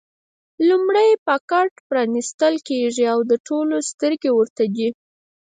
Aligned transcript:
لومړی 0.67 1.09
پاکټ 1.25 1.71
پرانېستل 1.87 2.53
کېږي 2.69 3.05
او 3.13 3.19
د 3.31 3.33
ټولو 3.47 3.75
سترګې 3.89 4.31
ورته 4.33 4.63
دي. 4.75 4.87